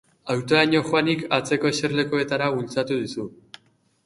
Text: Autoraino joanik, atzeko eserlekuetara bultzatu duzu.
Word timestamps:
Autoraino 0.35 0.79
joanik, 0.87 1.21
atzeko 1.39 1.71
eserlekuetara 1.75 2.49
bultzatu 2.57 2.99
duzu. 3.05 3.29